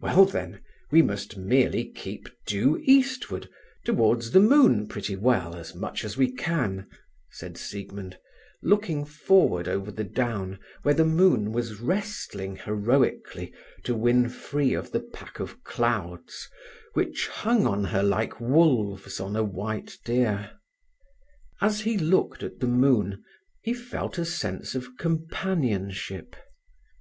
"Well, 0.00 0.24
then, 0.24 0.62
we 0.90 1.00
must 1.00 1.36
merely 1.36 1.84
keep 1.88 2.28
due 2.44 2.80
eastward, 2.82 3.48
towards 3.84 4.32
the 4.32 4.40
moon 4.40 4.88
pretty 4.88 5.14
well, 5.14 5.54
as 5.54 5.76
much 5.76 6.04
as 6.04 6.16
we 6.16 6.32
can," 6.32 6.88
said 7.30 7.56
Siegmund, 7.56 8.18
looking 8.64 9.04
forward 9.04 9.68
over 9.68 9.92
the 9.92 10.02
down, 10.02 10.58
where 10.82 10.92
the 10.94 11.04
moon 11.04 11.52
was 11.52 11.78
wrestling 11.80 12.56
heroically 12.56 13.54
to 13.84 13.94
win 13.94 14.28
free 14.28 14.74
of 14.74 14.90
the 14.90 14.98
pack 14.98 15.38
of 15.38 15.62
clouds 15.62 16.50
which 16.94 17.28
hung 17.28 17.64
on 17.64 17.84
her 17.84 18.02
like 18.02 18.40
wolves 18.40 19.20
on 19.20 19.36
a 19.36 19.44
white 19.44 19.96
deer. 20.04 20.50
As 21.60 21.82
he 21.82 21.96
looked 21.96 22.42
at 22.42 22.58
the 22.58 22.66
moon 22.66 23.22
he 23.62 23.72
felt 23.72 24.18
a 24.18 24.24
sense 24.24 24.74
of 24.74 24.96
companionship. 24.98 26.34